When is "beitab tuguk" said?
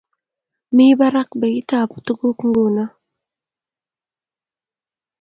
1.41-2.39